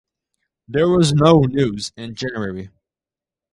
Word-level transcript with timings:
There 0.67 0.89
was 0.89 1.13
no 1.13 1.41
news 1.41 1.91
in 1.95 2.15
January. 2.15 2.71